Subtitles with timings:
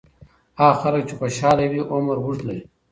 [0.59, 2.63] هغه خلک چې خوشاله وي، عمر اوږد لري.